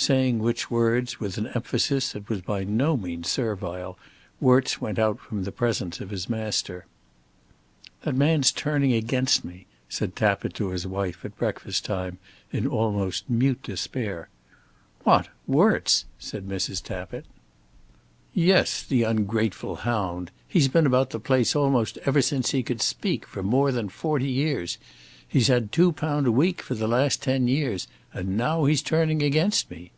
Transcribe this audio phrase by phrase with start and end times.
[0.00, 3.98] Saying which words, with an emphasis that was by no means servile,
[4.40, 6.86] Worts went out from the presence of his master.
[8.02, 12.18] "That man's turning against me," said Tappitt to his wife at breakfast time,
[12.52, 14.28] in almost mute despair.
[15.02, 15.30] "What!
[15.48, 16.80] Worts?" said Mrs.
[16.80, 17.26] Tappitt.
[18.32, 20.30] "Yes; the ungrateful hound.
[20.46, 24.28] He's been about the place almost ever since he could speak, for more than forty
[24.30, 24.78] years.
[25.30, 29.22] He's had two pound a week for the last ten years; and now he's turning
[29.22, 29.90] against me."